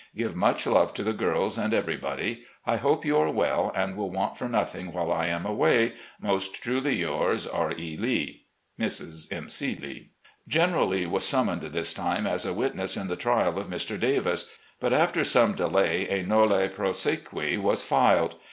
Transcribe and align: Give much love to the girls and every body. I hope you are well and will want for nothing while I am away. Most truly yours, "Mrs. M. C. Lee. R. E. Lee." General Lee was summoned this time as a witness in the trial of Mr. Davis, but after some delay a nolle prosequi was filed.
Give 0.17 0.35
much 0.35 0.65
love 0.65 0.95
to 0.95 1.03
the 1.03 1.13
girls 1.13 1.59
and 1.59 1.75
every 1.75 1.95
body. 1.95 2.41
I 2.65 2.77
hope 2.77 3.05
you 3.05 3.17
are 3.17 3.29
well 3.29 3.71
and 3.75 3.95
will 3.95 4.09
want 4.09 4.35
for 4.35 4.49
nothing 4.49 4.91
while 4.93 5.11
I 5.13 5.27
am 5.27 5.45
away. 5.45 5.93
Most 6.19 6.55
truly 6.63 6.95
yours, 6.95 7.45
"Mrs. 7.45 9.31
M. 9.31 9.47
C. 9.47 9.75
Lee. 9.75 9.75
R. 9.77 9.83
E. 9.83 9.83
Lee." 9.83 10.09
General 10.47 10.87
Lee 10.87 11.05
was 11.05 11.23
summoned 11.23 11.61
this 11.61 11.93
time 11.93 12.25
as 12.25 12.47
a 12.47 12.53
witness 12.55 12.97
in 12.97 13.09
the 13.09 13.15
trial 13.15 13.59
of 13.59 13.67
Mr. 13.67 13.99
Davis, 13.99 14.51
but 14.79 14.91
after 14.91 15.23
some 15.23 15.53
delay 15.53 16.07
a 16.09 16.23
nolle 16.23 16.67
prosequi 16.69 17.59
was 17.59 17.83
filed. 17.83 18.37